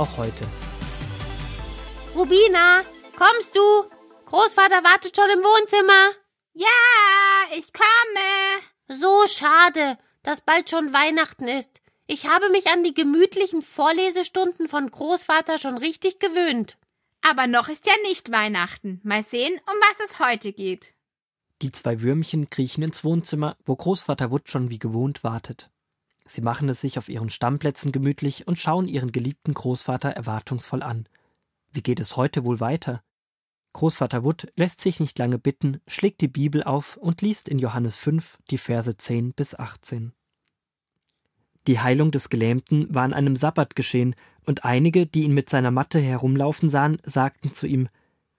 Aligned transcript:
auch 0.00 0.16
heute. 0.16 0.44
Rubina, 2.16 2.82
kommst 3.16 3.54
du? 3.54 3.60
Großvater 4.26 4.82
wartet 4.82 5.14
schon 5.14 5.28
im 5.30 5.40
Wohnzimmer. 5.40 6.12
Ja, 6.54 7.56
ich 7.56 7.72
komme. 7.72 9.00
So 9.00 9.26
schade, 9.28 9.98
dass 10.22 10.40
bald 10.40 10.70
schon 10.70 10.92
Weihnachten 10.92 11.46
ist. 11.46 11.80
Ich 12.06 12.26
habe 12.26 12.48
mich 12.48 12.68
an 12.68 12.82
die 12.82 12.94
gemütlichen 12.94 13.62
Vorlesestunden 13.62 14.68
von 14.68 14.90
Großvater 14.90 15.58
schon 15.58 15.76
richtig 15.76 16.18
gewöhnt. 16.18 16.76
Aber 17.22 17.46
noch 17.46 17.68
ist 17.68 17.86
ja 17.86 17.92
nicht 18.08 18.32
Weihnachten. 18.32 19.00
Mal 19.04 19.22
sehen, 19.22 19.52
um 19.66 19.74
was 19.80 20.10
es 20.10 20.18
heute 20.18 20.52
geht. 20.52 20.94
Die 21.62 21.72
zwei 21.72 22.00
Würmchen 22.00 22.48
kriechen 22.48 22.82
ins 22.82 23.04
Wohnzimmer, 23.04 23.56
wo 23.66 23.76
Großvater 23.76 24.30
Wood 24.30 24.48
schon 24.48 24.70
wie 24.70 24.78
gewohnt 24.78 25.22
wartet. 25.22 25.70
Sie 26.30 26.42
machen 26.42 26.68
es 26.68 26.80
sich 26.80 26.96
auf 26.96 27.08
ihren 27.08 27.28
Stammplätzen 27.28 27.90
gemütlich 27.90 28.46
und 28.46 28.56
schauen 28.56 28.86
ihren 28.86 29.10
geliebten 29.10 29.52
Großvater 29.52 30.10
erwartungsvoll 30.10 30.80
an. 30.80 31.08
Wie 31.72 31.82
geht 31.82 31.98
es 31.98 32.16
heute 32.16 32.44
wohl 32.44 32.60
weiter? 32.60 33.02
Großvater 33.72 34.22
Wood 34.22 34.46
lässt 34.54 34.80
sich 34.80 35.00
nicht 35.00 35.18
lange 35.18 35.40
bitten, 35.40 35.80
schlägt 35.88 36.20
die 36.20 36.28
Bibel 36.28 36.62
auf 36.62 36.96
und 36.96 37.20
liest 37.20 37.48
in 37.48 37.58
Johannes 37.58 37.96
5 37.96 38.38
die 38.48 38.58
Verse 38.58 38.96
10 38.96 39.32
bis 39.32 39.56
18. 39.56 40.12
Die 41.66 41.80
Heilung 41.80 42.12
des 42.12 42.28
Gelähmten 42.28 42.94
war 42.94 43.02
an 43.02 43.12
einem 43.12 43.34
Sabbat 43.34 43.74
geschehen, 43.74 44.14
und 44.46 44.64
einige, 44.64 45.06
die 45.06 45.24
ihn 45.24 45.34
mit 45.34 45.50
seiner 45.50 45.72
Matte 45.72 45.98
herumlaufen 45.98 46.70
sahen, 46.70 46.98
sagten 47.04 47.52
zu 47.52 47.66
ihm 47.66 47.88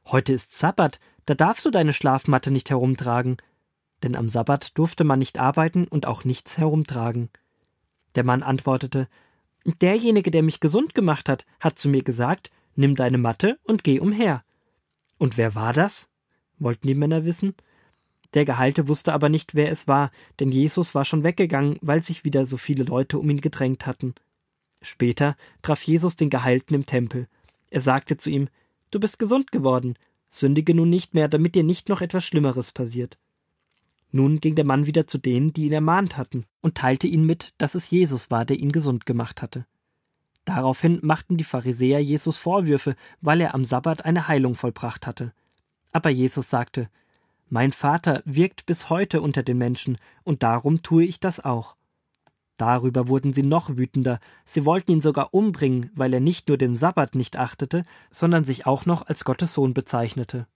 Heute 0.06 0.32
ist 0.32 0.54
Sabbat, 0.58 1.02
da 1.26 1.34
darfst 1.34 1.66
du 1.66 1.72
deine 1.72 1.92
Schlafmatte 1.92 2.52
nicht 2.52 2.70
herumtragen. 2.70 3.36
Denn 4.02 4.16
am 4.16 4.30
Sabbat 4.30 4.78
durfte 4.78 5.04
man 5.04 5.20
nicht 5.20 5.40
arbeiten 5.40 5.88
und 5.88 6.06
auch 6.06 6.24
nichts 6.24 6.58
herumtragen. 6.58 7.30
Der 8.16 8.24
Mann 8.24 8.44
antwortete 8.44 9.08
Derjenige, 9.66 10.32
der 10.32 10.44
mich 10.44 10.60
gesund 10.60 10.96
gemacht 10.96 11.30
hat, 11.30 11.46
hat 11.60 11.78
zu 11.78 11.90
mir 11.90 12.04
gesagt 12.04 12.52
Nimm 12.76 12.96
deine 12.96 13.18
Matte 13.18 13.60
und 13.64 13.84
geh 13.84 14.00
umher. 14.00 14.44
Und 15.18 15.38
wer 15.38 15.56
war 15.56 15.74
das? 15.74 16.10
wollten 16.58 16.88
die 16.88 16.96
Männer 16.96 17.26
wissen. 17.26 17.54
Der 18.34 18.46
Gehalte 18.46 18.88
wusste 18.88 19.14
aber 19.14 19.30
nicht, 19.30 19.56
wer 19.56 19.72
es 19.72 19.88
war, 19.88 20.12
denn 20.40 20.50
Jesus 20.50 20.96
war 20.96 21.04
schon 21.04 21.24
weggegangen, 21.24 21.78
weil 21.82 22.04
sich 22.04 22.24
wieder 22.24 22.46
so 22.46 22.56
viele 22.56 22.84
Leute 22.84 23.20
um 23.20 23.30
ihn 23.30 23.42
gedrängt 23.42 23.86
hatten. 23.86 24.16
Später 24.82 25.36
traf 25.62 25.84
Jesus 25.84 26.16
den 26.16 26.30
Geheilten 26.30 26.76
im 26.76 26.86
Tempel. 26.86 27.28
Er 27.70 27.82
sagte 27.82 28.18
zu 28.18 28.30
ihm 28.30 28.48
Du 28.90 29.00
bist 29.00 29.20
gesund 29.20 29.52
geworden, 29.52 29.96
sündige 30.30 30.74
nun 30.74 30.90
nicht 30.90 31.14
mehr, 31.14 31.28
damit 31.28 31.56
dir 31.56 31.64
nicht 31.64 31.88
noch 31.90 32.02
etwas 32.02 32.26
Schlimmeres 32.26 32.72
passiert. 32.72 33.18
Nun 34.12 34.40
ging 34.40 34.56
der 34.56 34.66
Mann 34.66 34.86
wieder 34.86 35.08
zu 35.08 35.18
denen, 35.18 35.54
die 35.54 35.68
ihn 35.68 35.74
ermahnt 35.74 36.18
hatten, 36.18 36.46
und 36.62 36.76
teilte 36.76 37.08
ihnen 37.08 37.26
mit, 37.26 37.54
dass 37.58 37.76
es 37.76 37.90
Jesus 37.90 38.30
war, 38.30 38.46
der 38.46 38.58
ihn 38.58 38.72
gesund 38.72 39.06
gemacht 39.06 39.42
hatte. 39.42 39.66
Daraufhin 40.46 41.00
machten 41.02 41.38
die 41.38 41.44
Pharisäer 41.44 42.00
Jesus 42.00 42.38
Vorwürfe, 42.38 42.96
weil 43.22 43.42
er 43.42 43.54
am 43.54 43.64
Sabbat 43.64 44.06
eine 44.06 44.28
Heilung 44.28 44.56
vollbracht 44.56 45.08
hatte. 45.08 45.34
Aber 45.92 46.10
Jesus 46.10 46.50
sagte 46.50 46.90
Mein 47.50 47.72
Vater 47.72 48.22
wirkt 48.26 48.66
bis 48.66 48.90
heute 48.90 49.22
unter 49.22 49.44
den 49.44 49.58
Menschen, 49.58 49.98
und 50.24 50.44
darum 50.44 50.82
tue 50.82 51.06
ich 51.06 51.20
das 51.20 51.40
auch. 51.40 51.76
Darüber 52.58 53.08
wurden 53.08 53.34
sie 53.34 53.44
noch 53.44 53.76
wütender, 53.78 54.20
sie 54.46 54.66
wollten 54.66 54.92
ihn 54.92 55.02
sogar 55.02 55.34
umbringen, 55.34 55.90
weil 55.96 56.14
er 56.14 56.20
nicht 56.20 56.48
nur 56.48 56.58
den 56.58 56.76
Sabbat 56.76 57.16
nicht 57.16 57.38
achtete, 57.38 57.84
sondern 58.10 58.44
sich 58.44 58.66
auch 58.66 58.86
noch 58.86 59.08
als 59.08 59.24
Gottes 59.24 59.54
Sohn 59.54 59.74
bezeichnete. 59.74 60.48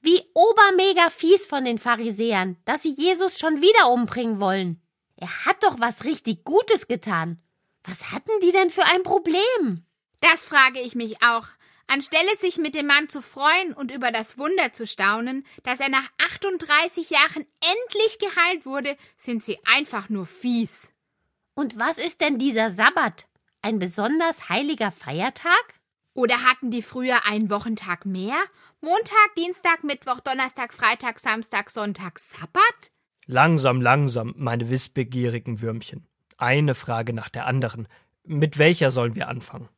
Wie 0.00 0.22
obermega 0.34 1.10
fies 1.10 1.46
von 1.46 1.64
den 1.64 1.78
Pharisäern, 1.78 2.56
dass 2.64 2.82
sie 2.82 2.90
Jesus 2.90 3.38
schon 3.38 3.60
wieder 3.60 3.90
umbringen 3.90 4.40
wollen. 4.40 4.80
Er 5.16 5.46
hat 5.46 5.62
doch 5.62 5.80
was 5.80 6.04
richtig 6.04 6.44
Gutes 6.44 6.86
getan. 6.86 7.40
Was 7.84 8.10
hatten 8.12 8.32
die 8.42 8.52
denn 8.52 8.70
für 8.70 8.84
ein 8.84 9.02
Problem? 9.02 9.84
Das 10.20 10.44
frage 10.44 10.80
ich 10.80 10.94
mich 10.94 11.22
auch. 11.22 11.46
Anstelle 11.88 12.36
sich 12.38 12.58
mit 12.58 12.74
dem 12.74 12.86
Mann 12.86 13.08
zu 13.08 13.22
freuen 13.22 13.72
und 13.72 13.92
über 13.92 14.10
das 14.10 14.38
Wunder 14.38 14.72
zu 14.72 14.86
staunen, 14.86 15.46
dass 15.62 15.78
er 15.78 15.88
nach 15.88 16.08
38 16.18 17.10
Jahren 17.10 17.46
endlich 17.60 18.18
geheilt 18.18 18.66
wurde, 18.66 18.96
sind 19.16 19.44
sie 19.44 19.58
einfach 19.64 20.08
nur 20.08 20.26
fies. 20.26 20.92
Und 21.54 21.78
was 21.78 21.98
ist 21.98 22.20
denn 22.20 22.38
dieser 22.38 22.70
Sabbat? 22.70 23.26
Ein 23.62 23.78
besonders 23.78 24.48
heiliger 24.48 24.90
Feiertag? 24.90 25.74
Oder 26.16 26.42
hatten 26.44 26.70
die 26.70 26.80
früher 26.80 27.26
einen 27.26 27.50
Wochentag 27.50 28.06
mehr? 28.06 28.36
Montag, 28.80 29.34
Dienstag, 29.36 29.84
Mittwoch, 29.84 30.20
Donnerstag, 30.20 30.72
Freitag, 30.72 31.18
Samstag, 31.18 31.68
Sonntag, 31.68 32.18
Sabbat? 32.18 32.90
Langsam, 33.26 33.82
langsam, 33.82 34.32
meine 34.38 34.70
wissbegierigen 34.70 35.60
Würmchen. 35.60 36.06
Eine 36.38 36.74
Frage 36.74 37.12
nach 37.12 37.28
der 37.28 37.46
anderen. 37.46 37.86
Mit 38.24 38.56
welcher 38.56 38.90
sollen 38.90 39.14
wir 39.14 39.28
anfangen? 39.28 39.68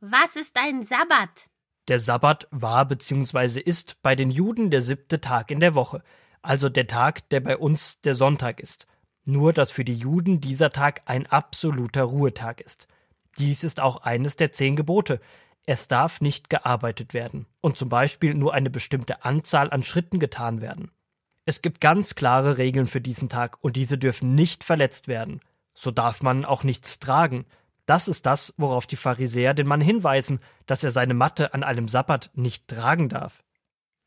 Was 0.00 0.34
ist 0.34 0.56
ein 0.58 0.82
Sabbat? 0.82 1.46
Der 1.86 2.00
Sabbat 2.00 2.48
war 2.50 2.84
bzw. 2.86 3.60
ist 3.60 4.02
bei 4.02 4.16
den 4.16 4.30
Juden 4.30 4.70
der 4.70 4.82
siebte 4.82 5.20
Tag 5.20 5.52
in 5.52 5.60
der 5.60 5.76
Woche, 5.76 6.02
also 6.42 6.68
der 6.68 6.88
Tag, 6.88 7.28
der 7.28 7.40
bei 7.40 7.56
uns 7.56 8.00
der 8.00 8.16
Sonntag 8.16 8.58
ist. 8.58 8.88
Nur 9.24 9.52
dass 9.52 9.70
für 9.70 9.84
die 9.84 9.94
Juden 9.94 10.40
dieser 10.40 10.70
Tag 10.70 11.02
ein 11.04 11.28
absoluter 11.28 12.02
Ruhetag 12.02 12.60
ist. 12.60 12.88
Dies 13.38 13.62
ist 13.62 13.78
auch 13.78 13.98
eines 13.98 14.34
der 14.34 14.50
zehn 14.50 14.74
Gebote. 14.74 15.20
Es 15.66 15.88
darf 15.88 16.20
nicht 16.20 16.50
gearbeitet 16.50 17.14
werden 17.14 17.46
und 17.60 17.76
zum 17.76 17.88
Beispiel 17.88 18.34
nur 18.34 18.54
eine 18.54 18.70
bestimmte 18.70 19.24
Anzahl 19.24 19.70
an 19.70 19.82
Schritten 19.82 20.18
getan 20.18 20.60
werden. 20.60 20.90
Es 21.44 21.62
gibt 21.62 21.80
ganz 21.80 22.14
klare 22.14 22.58
Regeln 22.58 22.86
für 22.86 23.00
diesen 23.00 23.28
Tag 23.28 23.58
und 23.60 23.76
diese 23.76 23.98
dürfen 23.98 24.34
nicht 24.34 24.64
verletzt 24.64 25.08
werden. 25.08 25.40
So 25.74 25.90
darf 25.90 26.22
man 26.22 26.44
auch 26.44 26.64
nichts 26.64 26.98
tragen. 26.98 27.46
Das 27.86 28.08
ist 28.08 28.26
das, 28.26 28.54
worauf 28.56 28.86
die 28.86 28.96
Pharisäer 28.96 29.54
den 29.54 29.66
Mann 29.66 29.80
hinweisen, 29.80 30.40
dass 30.66 30.84
er 30.84 30.90
seine 30.90 31.14
Matte 31.14 31.54
an 31.54 31.64
einem 31.64 31.88
Sabbat 31.88 32.30
nicht 32.34 32.68
tragen 32.68 33.08
darf. 33.08 33.42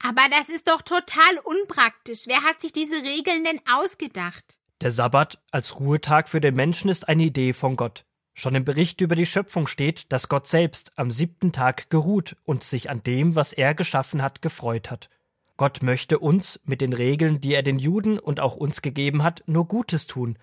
Aber 0.03 0.21
das 0.29 0.49
ist 0.49 0.67
doch 0.67 0.81
total 0.81 1.37
unpraktisch. 1.43 2.23
Wer 2.27 2.43
hat 2.43 2.61
sich 2.61 2.73
diese 2.73 2.95
Regeln 3.03 3.43
denn 3.43 3.61
ausgedacht? 3.69 4.57
Der 4.81 4.91
Sabbat 4.91 5.41
als 5.51 5.79
Ruhetag 5.79 6.27
für 6.27 6.41
den 6.41 6.55
Menschen 6.55 6.89
ist 6.89 7.07
eine 7.07 7.23
Idee 7.23 7.53
von 7.53 7.75
Gott. 7.75 8.05
Schon 8.33 8.55
im 8.55 8.65
Bericht 8.65 9.01
über 9.01 9.15
die 9.15 9.25
Schöpfung 9.25 9.67
steht, 9.67 10.11
dass 10.11 10.27
Gott 10.27 10.47
selbst 10.47 10.91
am 10.95 11.11
siebten 11.11 11.51
Tag 11.51 11.89
geruht 11.89 12.35
und 12.45 12.63
sich 12.63 12.89
an 12.89 13.03
dem, 13.03 13.35
was 13.35 13.53
er 13.53 13.75
geschaffen 13.75 14.21
hat, 14.21 14.41
gefreut 14.41 14.89
hat. 14.89 15.09
Gott 15.55 15.83
möchte 15.83 16.17
uns 16.17 16.59
mit 16.65 16.81
den 16.81 16.93
Regeln, 16.93 17.39
die 17.39 17.53
er 17.53 17.61
den 17.61 17.77
Juden 17.77 18.17
und 18.17 18.39
auch 18.39 18.55
uns 18.55 18.81
gegeben 18.81 19.21
hat, 19.23 19.43
nur 19.45 19.67
Gutes 19.67 20.07
tun, 20.07 20.37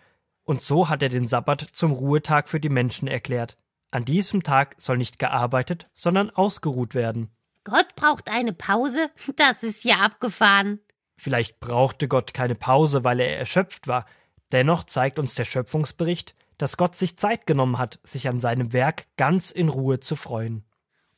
und 0.44 0.62
so 0.62 0.88
hat 0.88 1.02
er 1.02 1.08
den 1.08 1.28
Sabbat 1.28 1.60
zum 1.72 1.92
Ruhetag 1.92 2.48
für 2.48 2.58
die 2.58 2.68
Menschen 2.68 3.06
erklärt. 3.06 3.56
An 3.92 4.04
diesem 4.04 4.42
Tag 4.42 4.74
soll 4.78 4.98
nicht 4.98 5.18
gearbeitet, 5.18 5.88
sondern 5.92 6.30
ausgeruht 6.30 6.94
werden. 6.94 7.30
Gott 7.64 7.94
braucht 7.94 8.28
eine 8.30 8.52
Pause? 8.52 9.10
Das 9.36 9.62
ist 9.62 9.84
ja 9.84 9.96
abgefahren. 9.96 10.80
Vielleicht 11.16 11.60
brauchte 11.60 12.08
Gott 12.08 12.34
keine 12.34 12.54
Pause, 12.54 13.04
weil 13.04 13.20
er 13.20 13.38
erschöpft 13.38 13.86
war. 13.86 14.06
Dennoch 14.52 14.84
zeigt 14.84 15.18
uns 15.18 15.34
der 15.34 15.44
Schöpfungsbericht, 15.44 16.34
dass 16.60 16.76
Gott 16.76 16.94
sich 16.94 17.16
Zeit 17.16 17.47
genommen 17.47 17.78
hat, 17.78 17.98
sich 18.03 18.28
an 18.28 18.38
seinem 18.38 18.72
Werk 18.72 19.06
ganz 19.16 19.50
in 19.50 19.71
Ruhe 19.71 20.00
zu 20.00 20.15
freuen. 20.15 20.65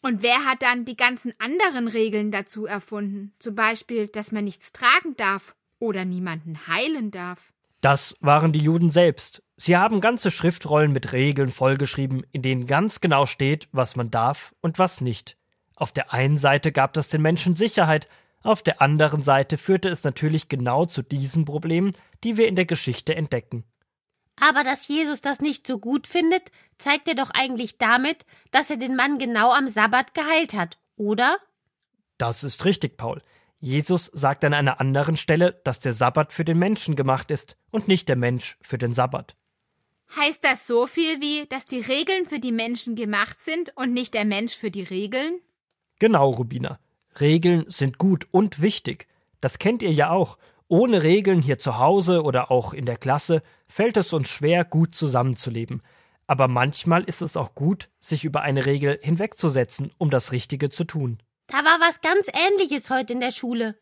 Und 0.00 0.22
wer 0.22 0.44
hat 0.44 0.62
dann 0.62 0.84
die 0.84 0.96
ganzen 0.96 1.34
anderen 1.38 1.88
Regeln 1.88 2.30
dazu 2.30 2.66
erfunden? 2.66 3.32
Zum 3.38 3.54
Beispiel, 3.54 4.08
dass 4.08 4.30
man 4.30 4.44
nichts 4.44 4.72
tragen 4.72 5.16
darf 5.16 5.54
oder 5.78 6.04
niemanden 6.04 6.66
heilen 6.68 7.10
darf. 7.10 7.52
Das 7.80 8.16
waren 8.20 8.52
die 8.52 8.60
Juden 8.60 8.90
selbst. 8.90 9.42
Sie 9.56 9.76
haben 9.76 10.00
ganze 10.00 10.30
Schriftrollen 10.30 10.92
mit 10.92 11.12
Regeln 11.12 11.50
vollgeschrieben, 11.50 12.24
in 12.30 12.42
denen 12.42 12.66
ganz 12.66 13.00
genau 13.00 13.26
steht, 13.26 13.68
was 13.72 13.96
man 13.96 14.10
darf 14.10 14.54
und 14.60 14.78
was 14.78 15.00
nicht. 15.00 15.36
Auf 15.74 15.90
der 15.90 16.12
einen 16.12 16.36
Seite 16.36 16.70
gab 16.70 16.92
das 16.92 17.08
den 17.08 17.22
Menschen 17.22 17.56
Sicherheit, 17.56 18.08
auf 18.42 18.62
der 18.62 18.82
anderen 18.82 19.22
Seite 19.22 19.56
führte 19.56 19.88
es 19.88 20.02
natürlich 20.04 20.48
genau 20.48 20.84
zu 20.84 21.02
diesen 21.02 21.44
Problemen, 21.44 21.92
die 22.24 22.36
wir 22.36 22.48
in 22.48 22.56
der 22.56 22.64
Geschichte 22.64 23.14
entdecken. 23.14 23.64
Aber 24.42 24.64
dass 24.64 24.88
Jesus 24.88 25.20
das 25.20 25.38
nicht 25.38 25.68
so 25.68 25.78
gut 25.78 26.08
findet, 26.08 26.50
zeigt 26.76 27.06
er 27.06 27.14
doch 27.14 27.30
eigentlich 27.30 27.78
damit, 27.78 28.26
dass 28.50 28.70
er 28.70 28.76
den 28.76 28.96
Mann 28.96 29.18
genau 29.18 29.52
am 29.52 29.68
Sabbat 29.68 30.14
geheilt 30.14 30.54
hat, 30.54 30.78
oder? 30.96 31.38
Das 32.18 32.42
ist 32.42 32.64
richtig, 32.64 32.96
Paul. 32.96 33.22
Jesus 33.60 34.10
sagt 34.12 34.44
an 34.44 34.52
einer 34.52 34.80
anderen 34.80 35.16
Stelle, 35.16 35.60
dass 35.62 35.78
der 35.78 35.92
Sabbat 35.92 36.32
für 36.32 36.44
den 36.44 36.58
Menschen 36.58 36.96
gemacht 36.96 37.30
ist 37.30 37.56
und 37.70 37.86
nicht 37.86 38.08
der 38.08 38.16
Mensch 38.16 38.58
für 38.62 38.78
den 38.78 38.94
Sabbat. 38.94 39.36
Heißt 40.16 40.42
das 40.42 40.66
so 40.66 40.88
viel 40.88 41.20
wie, 41.20 41.46
dass 41.46 41.64
die 41.64 41.78
Regeln 41.78 42.24
für 42.24 42.40
die 42.40 42.50
Menschen 42.50 42.96
gemacht 42.96 43.40
sind 43.40 43.72
und 43.76 43.92
nicht 43.92 44.12
der 44.12 44.24
Mensch 44.24 44.56
für 44.56 44.72
die 44.72 44.82
Regeln? 44.82 45.40
Genau, 46.00 46.30
Rubina. 46.30 46.80
Regeln 47.20 47.64
sind 47.68 47.96
gut 47.96 48.26
und 48.32 48.60
wichtig. 48.60 49.06
Das 49.40 49.60
kennt 49.60 49.84
ihr 49.84 49.92
ja 49.92 50.10
auch. 50.10 50.36
Ohne 50.66 51.02
Regeln 51.04 51.42
hier 51.42 51.58
zu 51.58 51.78
Hause 51.78 52.22
oder 52.22 52.50
auch 52.50 52.72
in 52.72 52.86
der 52.86 52.96
Klasse 52.96 53.42
fällt 53.72 53.96
es 53.96 54.12
uns 54.12 54.28
schwer, 54.28 54.64
gut 54.64 54.94
zusammenzuleben. 54.94 55.82
Aber 56.26 56.46
manchmal 56.46 57.04
ist 57.04 57.22
es 57.22 57.36
auch 57.36 57.54
gut, 57.54 57.88
sich 58.00 58.24
über 58.24 58.42
eine 58.42 58.66
Regel 58.66 58.98
hinwegzusetzen, 59.02 59.90
um 59.98 60.10
das 60.10 60.30
Richtige 60.30 60.68
zu 60.68 60.84
tun. 60.84 61.18
Da 61.46 61.64
war 61.64 61.80
was 61.80 62.00
ganz 62.00 62.28
Ähnliches 62.32 62.90
heute 62.90 63.14
in 63.14 63.20
der 63.20 63.32
Schule. 63.32 63.76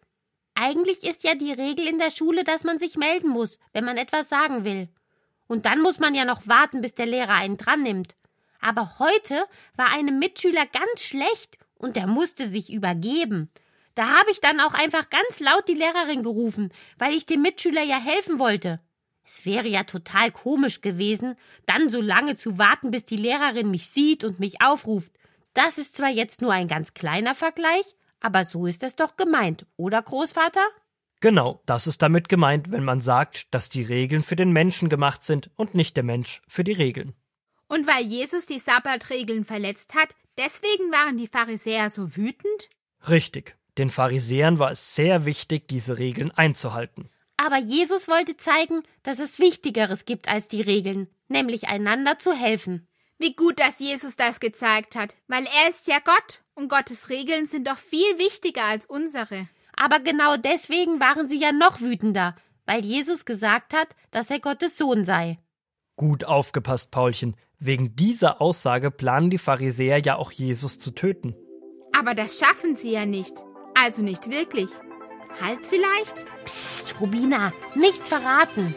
Eigentlich 0.54 1.04
ist 1.04 1.25
ja 1.25 1.34
die 1.34 1.52
Regel 1.52 1.87
in 1.87 1.98
der 1.98 2.10
Schule, 2.10 2.44
dass 2.44 2.64
man 2.64 2.78
sich 2.78 2.96
melden 2.96 3.28
muss, 3.31 3.58
wenn 3.72 3.84
man 3.84 3.96
etwas 3.96 4.28
sagen 4.28 4.64
will. 4.64 4.88
Und 5.48 5.64
dann 5.64 5.81
muss 5.81 5.98
man 5.98 6.14
ja 6.14 6.25
noch 6.25 6.46
warten, 6.46 6.81
bis 6.81 6.94
der 6.94 7.06
Lehrer 7.06 7.34
einen 7.34 7.56
dran 7.56 7.82
nimmt. 7.82 8.14
Aber 8.60 8.98
heute 8.98 9.44
war 9.76 9.93
einem 9.93 10.19
Mitschüler 10.19 10.66
ganz 10.66 11.02
schlecht 11.02 11.58
und 11.75 11.96
der 11.96 12.06
musste 12.06 12.48
sich 12.48 12.72
übergeben. 12.72 13.50
Da 13.96 14.08
habe 14.19 14.31
ich 14.31 14.40
dann 14.40 14.60
auch 14.60 14.75
einfach 14.75 15.10
ganz 15.10 15.40
laut 15.40 15.66
die 15.66 15.75
Lehrerin 15.75 16.22
gerufen, 16.22 16.72
weil 16.98 17.14
ich 17.14 17.26
dem 17.26 17.43
Mitschüler 17.43 17.82
ja 17.82 17.98
helfen 17.98 18.38
wollte. 18.38 18.81
Es 19.32 19.47
wäre 19.47 19.69
ja 19.69 19.85
total 19.85 20.32
komisch 20.32 20.81
gewesen, 20.81 21.37
dann 21.65 21.88
so 21.88 22.00
lange 22.00 22.35
zu 22.35 22.59
warten, 22.59 22.91
bis 22.91 23.05
die 23.05 23.17
Lehrerin 23.17 23.71
mich 23.71 23.87
sieht 23.87 24.25
und 24.25 24.41
mich 24.41 24.61
aufruft. 24.61 25.12
Das 25.55 25.79
ist 25.79 25.97
zwar 25.97 26.09
jetzt 26.09 26.43
nur 26.43 26.53
ein 26.53 26.67
ganz 26.67 26.94
kleiner 26.94 27.37
Vergleich, 27.37 27.85
aber 28.19 28.43
so 28.43 28.67
ist 28.67 28.82
es 28.82 28.97
doch 28.97 29.17
gemeint, 29.17 29.67
oder 29.77 30.03
Großvater? 30.03 30.67
Genau, 31.21 31.62
das 31.65 31.87
ist 31.87 32.03
damit 32.03 32.29
gemeint, 32.29 32.73
wenn 32.73 32.82
man 32.82 33.03
sagt, 33.03 33.55
dass 33.55 33.69
die 33.69 33.85
Regeln 33.85 34.25
für 34.25 34.35
den 34.35 34.50
Menschen 34.50 34.88
gemacht 34.88 35.23
sind 35.23 35.49
und 35.55 35.77
nicht 35.77 35.97
der 35.97 36.05
Mensch 36.05 36.43
für 36.49 36.65
die 36.65 36.73
Regeln. 36.73 37.15
Und 37.69 37.87
weil 37.87 38.05
Jesus 38.05 38.47
die 38.47 38.59
Sabbatregeln 38.59 39.44
verletzt 39.44 39.94
hat, 39.94 40.09
deswegen 40.38 40.91
waren 40.91 41.17
die 41.17 41.29
Pharisäer 41.29 41.88
so 41.88 42.17
wütend? 42.17 42.69
Richtig. 43.09 43.56
Den 43.79 43.91
Pharisäern 43.91 44.59
war 44.59 44.73
es 44.73 44.97
sehr 44.97 45.25
wichtig, 45.25 45.69
diese 45.69 45.99
Regeln 45.99 46.32
einzuhalten. 46.32 47.09
Aber 47.42 47.56
Jesus 47.56 48.06
wollte 48.06 48.37
zeigen, 48.37 48.82
dass 49.02 49.19
es 49.19 49.38
Wichtigeres 49.38 50.04
gibt 50.04 50.28
als 50.28 50.46
die 50.46 50.60
Regeln, 50.60 51.08
nämlich 51.28 51.69
einander 51.69 52.19
zu 52.19 52.34
helfen. 52.34 52.87
Wie 53.19 53.34
gut, 53.34 53.58
dass 53.58 53.78
Jesus 53.78 54.16
das 54.16 54.40
gezeigt 54.40 54.94
hat, 54.94 55.14
weil 55.26 55.44
er 55.44 55.70
ist 55.70 55.88
ja 55.88 56.00
Gott 56.04 56.42
und 56.54 56.69
Gottes 56.69 57.08
Regeln 57.08 57.46
sind 57.46 57.66
doch 57.66 57.78
viel 57.78 58.19
wichtiger 58.19 58.64
als 58.64 58.84
unsere. 58.84 59.48
Aber 59.75 60.00
genau 60.00 60.37
deswegen 60.37 61.00
waren 61.00 61.31
sie 61.31 61.38
ja 61.38 61.50
noch 61.50 61.81
wütender, 61.81 62.37
weil 62.66 62.84
Jesus 62.84 63.25
gesagt 63.25 63.72
hat, 63.72 63.88
dass 64.10 64.28
er 64.28 64.40
Gottes 64.40 64.76
Sohn 64.76 65.06
sei. 65.06 65.38
Gut 65.96 66.25
aufgepasst, 66.25 66.90
Paulchen. 66.90 67.36
Wegen 67.58 67.96
dieser 67.96 68.43
Aussage 68.43 68.90
planen 68.90 69.31
die 69.31 69.38
Pharisäer 69.38 70.02
ja 70.02 70.16
auch 70.16 70.31
Jesus 70.31 70.78
zu 70.78 70.90
töten. 70.90 71.34
Aber 71.98 72.14
das 72.14 72.38
schaffen 72.38 72.76
sie 72.76 72.93
ja 72.93 73.06
nicht. 73.06 73.32
Also 73.75 74.02
nicht 74.02 74.31
wirklich. 74.31 74.69
Halb 75.40 75.64
vielleicht? 75.64 76.26
Psst, 76.44 76.80
Rubina, 77.00 77.52
nichts 77.75 78.08
verraten. 78.08 78.75